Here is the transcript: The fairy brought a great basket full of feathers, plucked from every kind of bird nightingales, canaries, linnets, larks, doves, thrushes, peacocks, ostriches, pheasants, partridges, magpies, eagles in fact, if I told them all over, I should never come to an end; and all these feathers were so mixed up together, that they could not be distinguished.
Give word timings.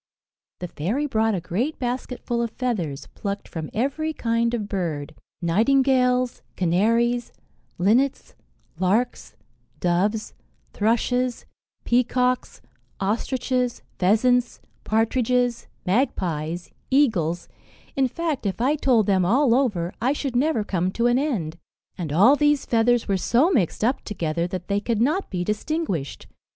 The 0.61 0.67
fairy 0.67 1.05
brought 1.05 1.35
a 1.35 1.39
great 1.39 1.77
basket 1.77 2.23
full 2.25 2.41
of 2.41 2.49
feathers, 2.49 3.05
plucked 3.13 3.47
from 3.47 3.69
every 3.71 4.13
kind 4.13 4.51
of 4.55 4.67
bird 4.67 5.13
nightingales, 5.43 6.41
canaries, 6.55 7.31
linnets, 7.77 8.33
larks, 8.79 9.35
doves, 9.79 10.33
thrushes, 10.73 11.45
peacocks, 11.83 12.63
ostriches, 12.99 13.83
pheasants, 13.99 14.59
partridges, 14.83 15.67
magpies, 15.85 16.71
eagles 16.89 17.47
in 17.95 18.07
fact, 18.07 18.47
if 18.47 18.59
I 18.59 18.75
told 18.75 19.05
them 19.05 19.23
all 19.23 19.53
over, 19.53 19.93
I 20.01 20.13
should 20.13 20.35
never 20.35 20.63
come 20.63 20.91
to 20.93 21.05
an 21.05 21.19
end; 21.19 21.59
and 21.95 22.11
all 22.11 22.35
these 22.35 22.65
feathers 22.65 23.07
were 23.07 23.17
so 23.17 23.51
mixed 23.51 23.83
up 23.83 24.01
together, 24.01 24.47
that 24.47 24.67
they 24.67 24.79
could 24.79 24.99
not 24.99 25.29
be 25.29 25.43
distinguished. 25.43 26.25